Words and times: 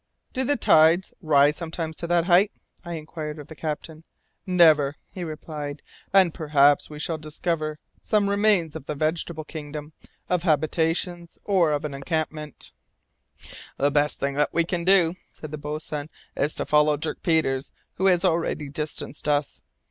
"Do 0.33 0.43
the 0.43 0.55
tides 0.55 1.13
rise 1.21 1.55
sometimes 1.55 1.95
to 1.97 2.07
that 2.07 2.25
height?" 2.25 2.51
I 2.83 2.93
inquired 2.95 3.37
of 3.37 3.49
the 3.49 3.55
captain. 3.55 4.03
[Illustration: 4.47 4.57
The 4.57 4.63
half 4.65 4.75
breed 4.77 4.85
in 4.85 4.95
the 4.95 4.95
crow's 4.95 5.07
nest.] 5.13 5.15
"Never," 5.15 5.29
he 5.29 5.31
replied, 5.63 5.81
"and 6.11 6.33
perhaps 6.33 6.89
we 6.89 6.97
shall 6.97 7.17
discover 7.19 7.79
some 8.01 8.27
remains 8.27 8.75
of 8.75 8.87
the 8.87 8.95
vegetable 8.95 9.43
kingdom, 9.43 9.93
of 10.27 10.41
habitations, 10.41 11.37
or 11.45 11.71
of 11.71 11.85
an 11.85 11.93
encampment." 11.93 12.73
"The 13.77 13.91
best 13.91 14.19
thing 14.19 14.43
we 14.51 14.63
can 14.63 14.83
do," 14.83 15.13
said 15.31 15.51
the 15.51 15.59
boatswain, 15.59 16.09
"is 16.35 16.55
to 16.55 16.65
follow 16.65 16.97
Dirk 16.97 17.21
Peters, 17.21 17.71
who 17.97 18.07
has 18.07 18.25
already 18.25 18.69
distanced 18.69 19.27
us. 19.27 19.61